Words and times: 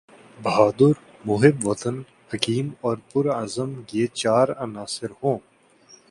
بہادر، 0.43 0.91
محب 1.25 1.67
وطن، 1.67 2.01
حکیم 2.33 2.69
اور 2.81 2.97
پرعزم 3.13 3.81
یہ 3.93 4.07
چار 4.13 4.47
عناصر 4.57 5.07
ہوں۔ 5.23 5.37